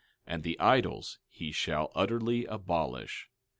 12:18 0.27 0.33
And 0.33 0.43
the 0.43 0.59
idols 0.59 1.19
he 1.29 1.51
shall 1.51 1.91
utterly 1.93 2.45
abolish. 2.45 3.29